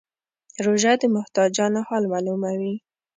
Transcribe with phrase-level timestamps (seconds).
[0.65, 2.75] روژه د محتاجانو حال معلوموي.